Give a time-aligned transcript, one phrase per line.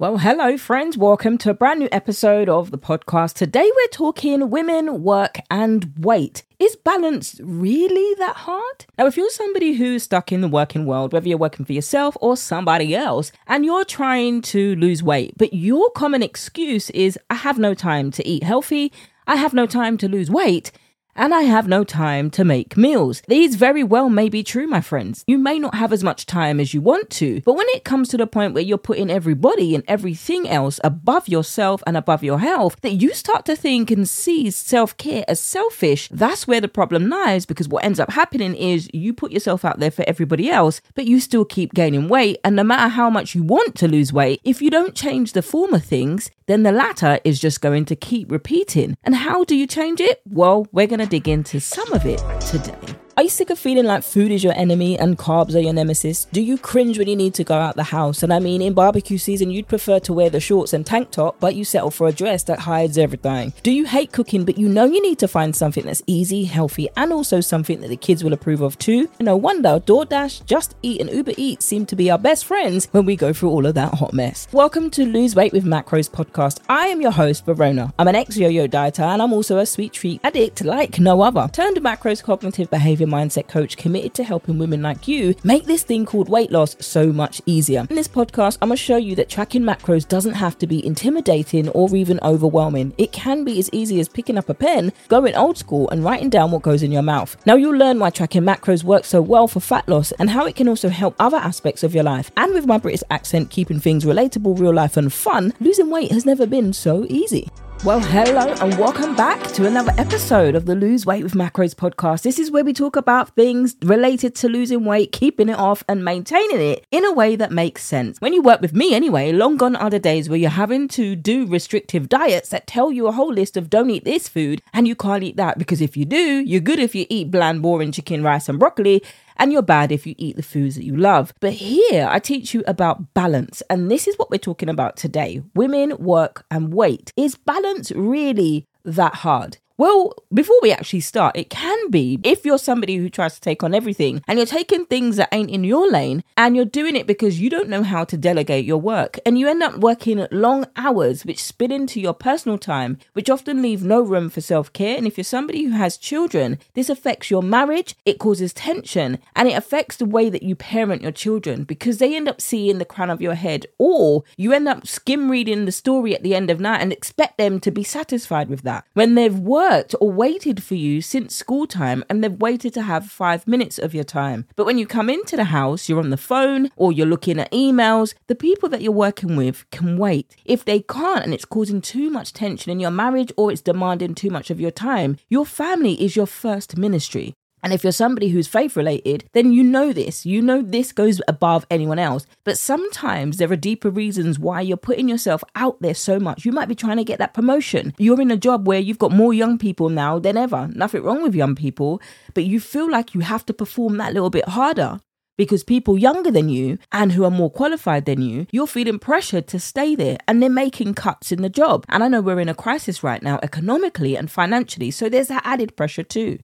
[0.00, 0.96] Well, hello, friends.
[0.96, 3.34] Welcome to a brand new episode of the podcast.
[3.34, 6.44] Today, we're talking women, work, and weight.
[6.60, 8.86] Is balance really that hard?
[8.96, 12.16] Now, if you're somebody who's stuck in the working world, whether you're working for yourself
[12.20, 17.34] or somebody else, and you're trying to lose weight, but your common excuse is, I
[17.34, 18.92] have no time to eat healthy,
[19.26, 20.70] I have no time to lose weight
[21.18, 23.22] and I have no time to make meals.
[23.26, 25.24] These very well may be true, my friends.
[25.26, 28.08] You may not have as much time as you want to, but when it comes
[28.08, 32.38] to the point where you're putting everybody and everything else above yourself and above your
[32.38, 36.68] health, that you start to think and see self care as selfish, that's where the
[36.68, 40.48] problem lies because what ends up happening is you put yourself out there for everybody
[40.48, 42.38] else, but you still keep gaining weight.
[42.44, 45.42] And no matter how much you want to lose weight, if you don't change the
[45.42, 48.96] former things, then the latter is just going to keep repeating.
[49.04, 50.22] And how do you change it?
[50.28, 52.87] Well, we're going to dig into some of it today.
[53.18, 56.26] Are you sick of feeling like food is your enemy and carbs are your nemesis?
[56.26, 58.22] Do you cringe when you need to go out the house?
[58.22, 61.34] And I mean, in barbecue season, you'd prefer to wear the shorts and tank top,
[61.40, 63.54] but you settle for a dress that hides everything.
[63.64, 66.90] Do you hate cooking, but you know you need to find something that's easy, healthy,
[66.96, 69.10] and also something that the kids will approve of too?
[69.18, 73.04] No wonder DoorDash, Just Eat, and Uber Eats seem to be our best friends when
[73.04, 74.46] we go through all of that hot mess.
[74.52, 76.60] Welcome to Lose Weight with Macros podcast.
[76.68, 77.92] I am your host, Verona.
[77.98, 81.20] I'm an ex yo yo dieter, and I'm also a sweet treat addict like no
[81.22, 81.50] other.
[81.52, 86.06] Turned macros cognitive behavior mindset coach committed to helping women like you make this thing
[86.06, 87.86] called weight loss so much easier.
[87.88, 90.84] In this podcast, I'm going to show you that tracking macros doesn't have to be
[90.84, 92.94] intimidating or even overwhelming.
[92.98, 96.30] It can be as easy as picking up a pen, going old school, and writing
[96.30, 97.36] down what goes in your mouth.
[97.46, 100.56] Now, you'll learn why tracking macros works so well for fat loss and how it
[100.56, 102.30] can also help other aspects of your life.
[102.36, 106.26] And with my British accent, keeping things relatable, real life, and fun, losing weight has
[106.26, 107.48] never been so easy.
[107.84, 112.22] Well, hello, and welcome back to another episode of the Lose Weight with Macros podcast.
[112.22, 116.04] This is where we talk about things related to losing weight, keeping it off, and
[116.04, 118.20] maintaining it in a way that makes sense.
[118.20, 121.14] When you work with me, anyway, long gone are the days where you're having to
[121.14, 124.88] do restrictive diets that tell you a whole list of don't eat this food and
[124.88, 127.92] you can't eat that because if you do, you're good if you eat bland, boring
[127.92, 129.04] chicken, rice, and broccoli
[129.38, 131.32] and you're bad if you eat the foods that you love.
[131.40, 135.42] But here I teach you about balance, and this is what we're talking about today
[135.54, 137.12] women, work, and weight.
[137.16, 139.58] Is balance really that hard?
[139.78, 143.62] Well, before we actually start, it can be if you're somebody who tries to take
[143.62, 147.06] on everything and you're taking things that ain't in your lane and you're doing it
[147.06, 150.66] because you don't know how to delegate your work and you end up working long
[150.74, 154.96] hours which spit into your personal time, which often leave no room for self care.
[154.96, 159.46] And if you're somebody who has children, this affects your marriage, it causes tension, and
[159.46, 162.84] it affects the way that you parent your children because they end up seeing the
[162.84, 166.50] crown of your head, or you end up skim reading the story at the end
[166.50, 170.10] of night and expect them to be satisfied with that when they've worked worked or
[170.10, 174.04] waited for you since school time and they've waited to have five minutes of your
[174.04, 174.46] time.
[174.56, 177.52] But when you come into the house, you're on the phone or you're looking at
[177.52, 180.36] emails, the people that you're working with can wait.
[180.44, 184.14] If they can't and it's causing too much tension in your marriage or it's demanding
[184.14, 187.34] too much of your time, your family is your first ministry.
[187.62, 190.24] And if you're somebody who's faith related, then you know this.
[190.24, 192.26] You know this goes above anyone else.
[192.44, 196.44] But sometimes there are deeper reasons why you're putting yourself out there so much.
[196.44, 197.94] You might be trying to get that promotion.
[197.98, 200.68] You're in a job where you've got more young people now than ever.
[200.74, 202.00] Nothing wrong with young people,
[202.34, 205.00] but you feel like you have to perform that little bit harder
[205.38, 209.46] because people younger than you and who are more qualified than you, you're feeling pressured
[209.46, 211.86] to stay there and they're making cuts in the job.
[211.88, 215.46] And I know we're in a crisis right now, economically and financially, so there's that
[215.46, 216.40] added pressure too.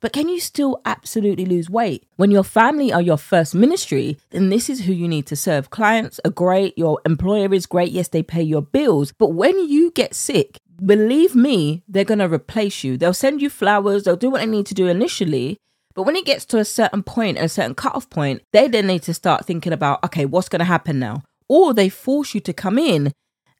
[0.00, 2.06] But can you still absolutely lose weight?
[2.16, 5.70] When your family are your first ministry, then this is who you need to serve.
[5.70, 9.12] Clients are great, your employer is great, yes, they pay your bills.
[9.18, 12.96] But when you get sick, believe me, they're going to replace you.
[12.96, 15.58] They'll send you flowers, they'll do what they need to do initially.
[15.94, 19.02] But when it gets to a certain point, a certain cutoff point, they then need
[19.02, 21.24] to start thinking about, okay, what's going to happen now?
[21.48, 23.12] Or they force you to come in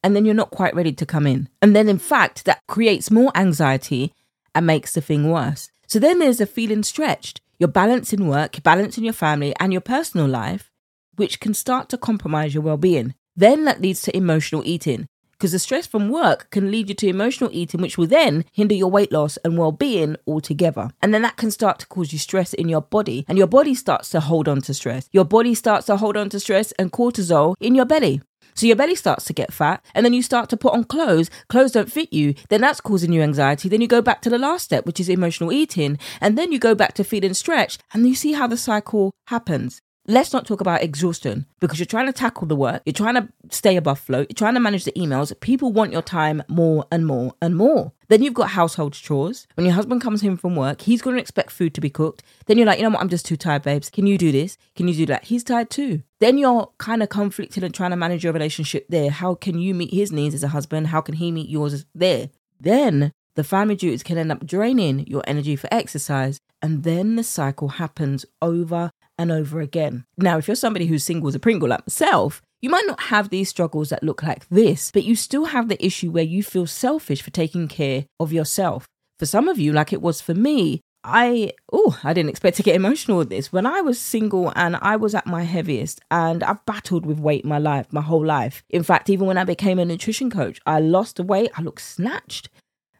[0.05, 1.49] and then you're not quite ready to come in.
[1.60, 4.12] And then, in fact, that creates more anxiety
[4.55, 5.70] and makes the thing worse.
[5.88, 7.41] So then there's a feeling stretched.
[7.59, 10.71] Your balance in work, balance in your family, and your personal life,
[11.16, 13.15] which can start to compromise your well being.
[13.34, 17.08] Then that leads to emotional eating, because the stress from work can lead you to
[17.08, 20.90] emotional eating, which will then hinder your weight loss and well being altogether.
[21.00, 23.75] And then that can start to cause you stress in your body, and your body
[23.75, 25.08] starts to hold on to stress.
[25.12, 28.20] Your body starts to hold on to stress and cortisol in your belly.
[28.58, 31.31] So your belly starts to get fat, and then you start to put on clothes.
[31.49, 32.34] Clothes don't fit you.
[32.49, 33.69] Then that's causing you anxiety.
[33.69, 35.96] Then you go back to the last step, which is emotional eating.
[36.20, 39.81] And then you go back to feeling stretched, and you see how the cycle happens.
[40.08, 43.28] let's not talk about exhaustion because you're trying to tackle the work, you're trying to
[43.50, 45.38] stay above float, you're trying to manage the emails.
[45.40, 47.93] People want your time more and more and more.
[48.08, 49.46] Then you've got household chores.
[49.55, 52.22] When your husband comes home from work, he's going to expect food to be cooked.
[52.46, 53.90] Then you're like, you know what, I'm just too tired, babes.
[53.90, 54.56] Can you do this?
[54.76, 55.25] Can you do that?
[55.25, 56.02] He's tired too.
[56.19, 59.10] Then you're kind of conflicted and trying to manage your relationship there.
[59.10, 60.88] How can you meet his needs as a husband?
[60.88, 62.31] How can he meet yours there?
[62.60, 66.38] Then the family duties can end up draining your energy for exercise.
[66.61, 70.04] And then the cycle happens over and over again.
[70.16, 73.28] Now, if you're somebody who's single as a Pringle like myself, you might not have
[73.28, 76.66] these struggles that look like this, but you still have the issue where you feel
[76.66, 78.87] selfish for taking care of yourself.
[79.19, 82.62] For some of you, like it was for me, I oh, I didn't expect to
[82.62, 83.52] get emotional with this.
[83.52, 87.44] When I was single and I was at my heaviest and I've battled with weight
[87.44, 88.62] my life, my whole life.
[88.69, 91.82] In fact, even when I became a nutrition coach, I lost the weight, I looked
[91.82, 92.49] snatched.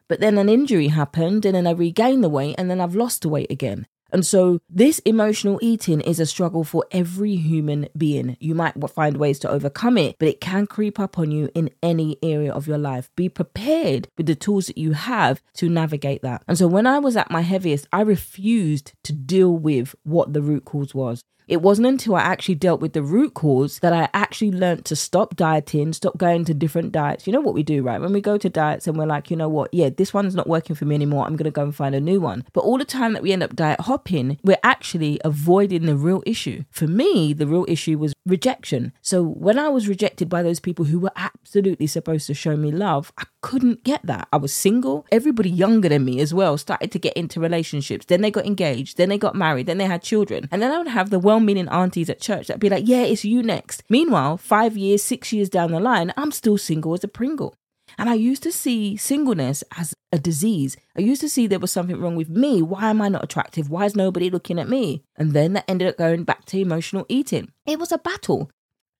[0.09, 3.23] But then an injury happened and then I regained the weight and then I've lost
[3.23, 3.87] the weight again.
[4.11, 8.37] And so, this emotional eating is a struggle for every human being.
[8.41, 11.71] You might find ways to overcome it, but it can creep up on you in
[11.83, 13.11] any area of your life.
[13.17, 16.43] Be prepared with the tools that you have to navigate that.
[16.49, 20.43] And so, when I was at my heaviest, I refused to deal with what the
[20.43, 21.23] root cause was.
[21.49, 24.97] It wasn't until I actually dealt with the root cause that I actually learned to
[24.97, 27.27] stop dieting, stop going to different diets.
[27.27, 28.01] You know what we do, right?
[28.01, 30.47] When we go to diets and we're like, you know what, yeah, this one's not
[30.47, 31.25] working for me anymore.
[31.25, 32.45] I'm going to go and find a new one.
[32.53, 36.23] But all the time that we end up diet hopping, we're actually avoiding the real
[36.27, 36.65] issue.
[36.71, 38.93] For me, the real issue was rejection.
[39.01, 42.71] So when I was rejected by those people who were absolutely supposed to show me
[42.71, 44.29] love, I couldn't get that.
[44.33, 45.07] I was single.
[45.11, 48.07] Everybody younger than me as well started to get into relationships.
[48.07, 48.97] Then they got engaged.
[48.97, 49.67] Then they got married.
[49.67, 50.49] Then they had children.
[50.51, 53.03] And then I would have the well meaning aunties at church that'd be like, yeah,
[53.03, 53.83] it's you next.
[53.89, 57.55] Meanwhile, five years, six years down the line, I'm still single as a Pringle.
[57.97, 60.77] And I used to see singleness as a disease.
[60.97, 62.63] I used to see there was something wrong with me.
[62.63, 63.71] Why am I not attractive?
[63.71, 65.03] Why is nobody looking at me?
[65.17, 67.51] And then that ended up going back to emotional eating.
[67.67, 68.51] It was a battle.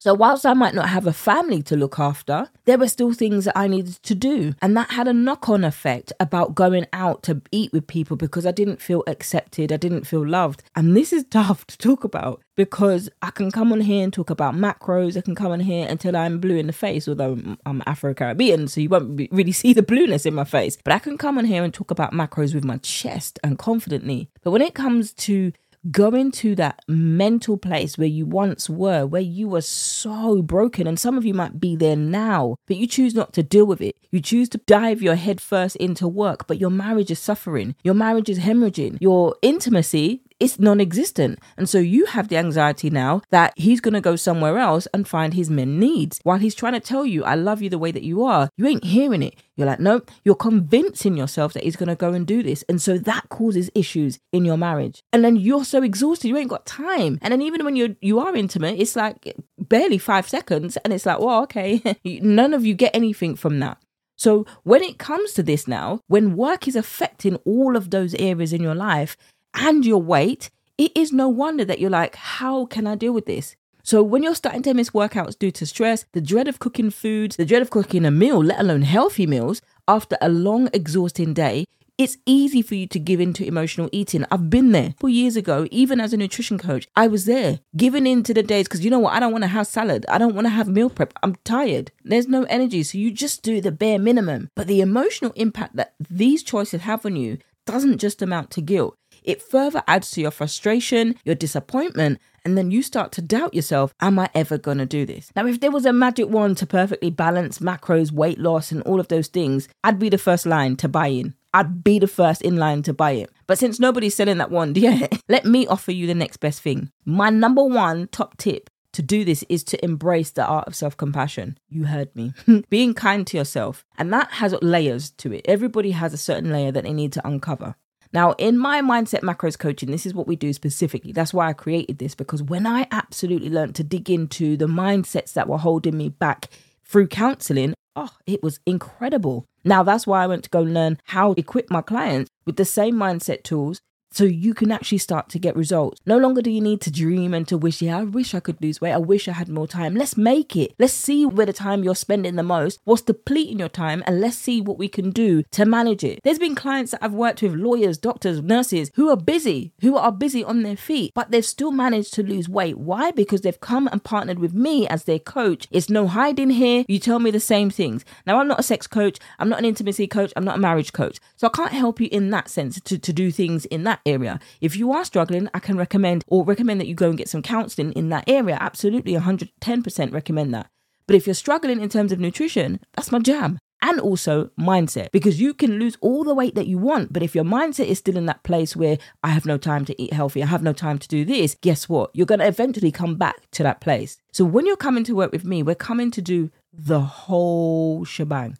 [0.01, 3.47] So, whilst I might not have a family to look after, there were still things
[3.47, 4.55] that I needed to do.
[4.63, 8.47] And that had a knock on effect about going out to eat with people because
[8.47, 10.63] I didn't feel accepted, I didn't feel loved.
[10.77, 14.31] And this is tough to talk about because I can come on here and talk
[14.31, 15.17] about macros.
[15.17, 18.69] I can come on here until I'm blue in the face, although I'm Afro Caribbean,
[18.69, 20.79] so you won't really see the blueness in my face.
[20.83, 24.29] But I can come on here and talk about macros with my chest and confidently.
[24.43, 25.53] But when it comes to
[25.91, 30.87] go into that mental place where you once were, where you were so broken.
[30.87, 33.81] And some of you might be there now, but you choose not to deal with
[33.81, 33.97] it.
[34.11, 37.75] You choose to dive your head first into work, but your marriage is suffering.
[37.83, 38.99] Your marriage is hemorrhaging.
[39.01, 41.39] Your intimacy it's non-existent.
[41.57, 45.07] And so you have the anxiety now that he's going to go somewhere else and
[45.07, 47.91] find his men needs while he's trying to tell you, I love you the way
[47.91, 48.51] that you are.
[48.57, 49.35] You ain't hearing it.
[49.57, 52.65] You're like, nope, you're convincing yourself that he's going to go and do this.
[52.69, 55.03] And so that causes issues in your marriage.
[55.13, 57.19] And then you're so exhausted, you ain't got time.
[57.23, 60.77] And then even when you're, you are intimate, it's like barely five seconds.
[60.79, 63.79] And it's like, well, okay, none of you get anything from that.
[64.19, 68.53] So when it comes to this now, when work is affecting all of those areas
[68.53, 69.17] in your life,
[69.59, 73.27] and your weight, it is no wonder that you're like, how can I deal with
[73.27, 73.57] this?
[73.83, 77.37] So when you're starting to miss workouts due to stress, the dread of cooking foods,
[77.37, 81.65] the dread of cooking a meal, let alone healthy meals, after a long, exhausting day,
[81.97, 84.25] it's easy for you to give in to emotional eating.
[84.31, 84.95] I've been there.
[85.01, 88.45] Four years ago, even as a nutrition coach, I was there, giving in to the
[88.45, 89.15] days because you know what?
[89.15, 90.07] I don't want to have salad.
[90.09, 91.13] I don't want to have meal prep.
[91.25, 91.91] I'm tired.
[92.05, 92.85] There's no energy.
[92.85, 94.51] So you just do the bare minimum.
[94.55, 98.97] But the emotional impact that these choices have on you doesn't just amount to guilt.
[99.29, 103.93] It further adds to your frustration, your disappointment, and then you start to doubt yourself
[104.01, 105.31] Am I ever going to do this?
[105.37, 108.99] Now, if there was a magic wand to perfectly balance macros, weight loss, and all
[108.99, 111.35] of those things, I'd be the first line to buy in.
[111.53, 113.31] I'd be the first in line to buy it.
[113.47, 116.91] But since nobody's selling that wand yet, let me offer you the next best thing.
[117.05, 120.97] My number one top tip to do this is to embrace the art of self
[120.97, 121.59] compassion.
[121.69, 122.33] You heard me.
[122.71, 123.85] Being kind to yourself.
[123.99, 125.45] And that has layers to it.
[125.47, 127.75] Everybody has a certain layer that they need to uncover.
[128.13, 131.13] Now, in my mindset macros coaching, this is what we do specifically.
[131.13, 135.35] That's why I created this because when I absolutely learned to dig into the mindsets
[135.35, 136.49] that were holding me back
[136.85, 139.45] through counseling, oh, it was incredible.
[139.65, 142.65] Now, that's why I went to go learn how to equip my clients with the
[142.65, 143.81] same mindset tools
[144.19, 146.01] so you can actually start to get results.
[146.05, 148.61] No longer do you need to dream and to wish, yeah, I wish I could
[148.61, 148.91] lose weight.
[148.91, 149.95] I wish I had more time.
[149.95, 150.75] Let's make it.
[150.77, 154.35] Let's see where the time you're spending the most, what's depleting your time, and let's
[154.35, 156.19] see what we can do to manage it.
[156.25, 160.11] There's been clients that I've worked with, lawyers, doctors, nurses, who are busy, who are
[160.11, 162.77] busy on their feet, but they've still managed to lose weight.
[162.77, 163.13] Why?
[163.13, 165.69] Because they've come and partnered with me as their coach.
[165.71, 166.85] It's no hiding here.
[166.89, 168.05] You tell me the same things.
[168.27, 170.93] Now, I'm not a sex coach, I'm not an intimacy coach, I'm not a marriage
[170.93, 171.21] coach.
[171.37, 174.41] So I can't help you in that sense to, to do things in that area.
[174.61, 177.43] If you are struggling, I can recommend or recommend that you go and get some
[177.43, 178.57] counseling in that area.
[178.61, 180.69] Absolutely 110% recommend that.
[181.07, 185.41] But if you're struggling in terms of nutrition, that's my jam and also mindset because
[185.41, 188.17] you can lose all the weight that you want but if your mindset is still
[188.17, 190.99] in that place where i have no time to eat healthy i have no time
[190.99, 194.45] to do this guess what you're going to eventually come back to that place so
[194.45, 198.57] when you're coming to work with me we're coming to do the whole shebang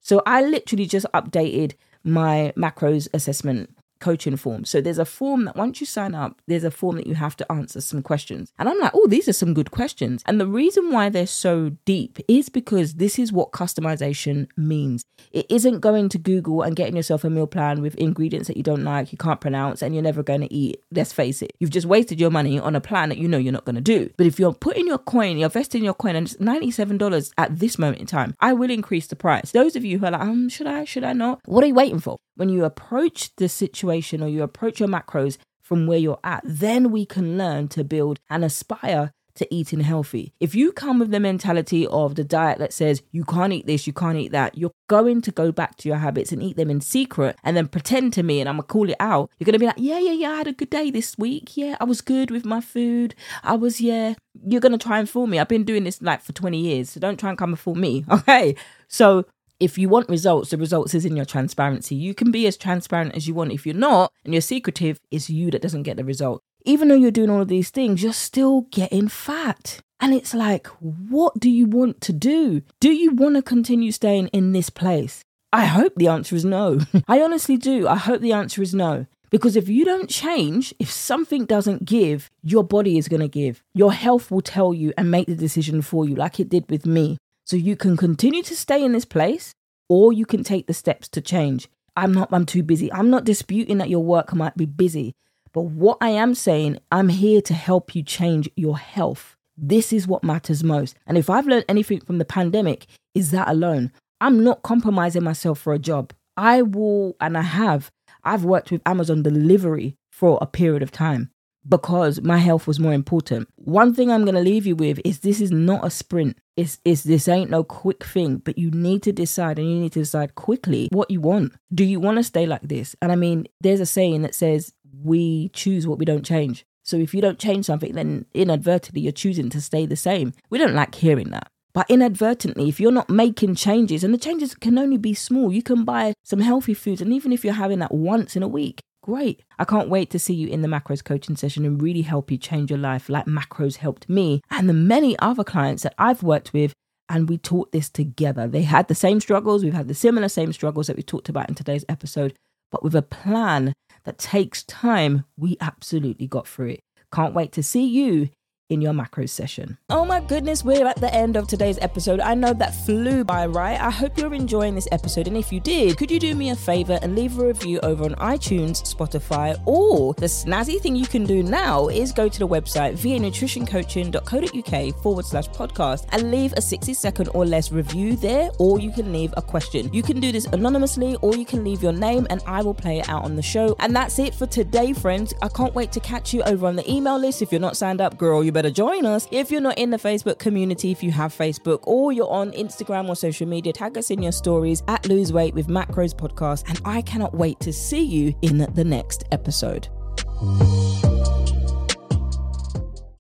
[0.00, 4.64] so i literally just updated my macros assessment coaching form.
[4.64, 7.36] So there's a form that once you sign up, there's a form that you have
[7.36, 8.52] to answer some questions.
[8.58, 10.22] And I'm like, oh, these are some good questions.
[10.26, 15.04] And the reason why they're so deep is because this is what customization means.
[15.32, 18.62] It isn't going to Google and getting yourself a meal plan with ingredients that you
[18.62, 20.82] don't like, you can't pronounce, and you're never going to eat.
[20.90, 23.52] Let's face it, you've just wasted your money on a plan that you know you're
[23.52, 24.10] not going to do.
[24.16, 27.78] But if you're putting your coin, you're investing your coin, and it's $97 at this
[27.78, 29.52] moment in time, I will increase the price.
[29.52, 31.40] Those of you who are like, um, should I, should I not?
[31.46, 32.16] What are you waiting for?
[32.34, 33.85] When you approach the situation
[34.22, 38.20] or you approach your macros from where you're at, then we can learn to build
[38.30, 40.32] and aspire to eating healthy.
[40.40, 43.86] If you come with the mentality of the diet that says you can't eat this,
[43.86, 46.70] you can't eat that, you're going to go back to your habits and eat them
[46.70, 49.30] in secret and then pretend to me and I'm gonna call it out.
[49.38, 51.56] You're gonna be like, yeah, yeah, yeah, I had a good day this week.
[51.56, 53.14] Yeah, I was good with my food.
[53.42, 54.14] I was, yeah.
[54.46, 55.38] You're gonna try and fool me.
[55.38, 57.74] I've been doing this like for 20 years, so don't try and come and fool
[57.74, 58.04] me.
[58.16, 58.56] Okay.
[58.88, 59.26] So
[59.58, 61.94] if you want results, the results is in your transparency.
[61.94, 63.52] You can be as transparent as you want.
[63.52, 66.42] If you're not and you're secretive, it's you that doesn't get the result.
[66.64, 69.80] Even though you're doing all of these things, you're still getting fat.
[70.00, 72.62] And it's like, what do you want to do?
[72.80, 75.22] Do you want to continue staying in this place?
[75.52, 76.80] I hope the answer is no.
[77.08, 77.88] I honestly do.
[77.88, 79.06] I hope the answer is no.
[79.30, 83.62] Because if you don't change, if something doesn't give, your body is going to give.
[83.74, 86.86] Your health will tell you and make the decision for you, like it did with
[86.86, 87.18] me.
[87.46, 89.54] So you can continue to stay in this place
[89.88, 91.68] or you can take the steps to change.
[91.96, 92.92] I'm not, I'm too busy.
[92.92, 95.14] I'm not disputing that your work might be busy.
[95.52, 99.36] But what I am saying, I'm here to help you change your health.
[99.56, 100.96] This is what matters most.
[101.06, 103.92] And if I've learned anything from the pandemic, is that alone.
[104.20, 106.12] I'm not compromising myself for a job.
[106.36, 107.90] I will, and I have,
[108.24, 111.30] I've worked with Amazon delivery for a period of time
[111.68, 113.48] because my health was more important.
[113.56, 116.38] One thing I'm going to leave you with is this is not a sprint.
[116.56, 119.92] It's, it's this ain't no quick thing, but you need to decide and you need
[119.92, 121.52] to decide quickly what you want.
[121.74, 122.94] Do you want to stay like this?
[123.02, 126.64] And I mean, there's a saying that says we choose what we don't change.
[126.82, 130.32] So if you don't change something, then inadvertently you're choosing to stay the same.
[130.50, 131.50] We don't like hearing that.
[131.74, 135.62] But inadvertently, if you're not making changes, and the changes can only be small, you
[135.62, 137.02] can buy some healthy foods.
[137.02, 139.42] And even if you're having that once in a week, great.
[139.58, 142.36] I can't wait to see you in the macros coaching session and really help you
[142.36, 146.52] change your life like macros helped me and the many other clients that I've worked
[146.52, 146.72] with.
[147.08, 148.48] And we taught this together.
[148.48, 149.62] They had the same struggles.
[149.62, 152.34] We've had the similar same struggles that we talked about in today's episode,
[152.72, 153.72] but with a plan
[154.02, 156.80] that takes time, we absolutely got through it.
[157.12, 158.30] Can't wait to see you
[158.68, 159.78] in your macros session.
[159.90, 162.18] Oh my goodness, we're at the end of today's episode.
[162.20, 163.80] I know that flew by, right?
[163.80, 165.28] I hope you're enjoying this episode.
[165.28, 168.04] And if you did, could you do me a favor and leave a review over
[168.04, 172.48] on iTunes, Spotify, or the snazzy thing you can do now is go to the
[172.48, 178.80] website vanutritioncoaching.co.uk forward slash podcast and leave a 60 second or less review there, or
[178.80, 179.92] you can leave a question.
[179.92, 182.98] You can do this anonymously, or you can leave your name and I will play
[182.98, 183.76] it out on the show.
[183.78, 185.34] And that's it for today, friends.
[185.42, 187.42] I can't wait to catch you over on the email list.
[187.42, 189.28] If you're not signed up, girl, you better join us.
[189.30, 193.06] If you're not in the Facebook community, if you have Facebook or you're on Instagram
[193.06, 196.64] or social media, tag us in your stories at Lose Weight with Macros Podcast.
[196.66, 199.88] And I cannot wait to see you in the next episode.